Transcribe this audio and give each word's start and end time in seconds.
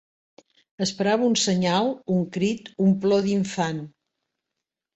Esperava 0.85 1.27
una 1.27 1.41
senyal, 1.41 1.91
un 2.15 2.25
crit, 2.37 2.73
un 2.87 2.99
plor 3.07 3.25
d'infant 3.29 3.87